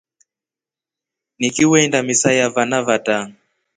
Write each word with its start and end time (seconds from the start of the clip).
Nikiiwenda 1.39 1.97
misa 2.03 2.31
ya 2.39 2.49
vana 2.49 2.81
vata. 2.87 3.31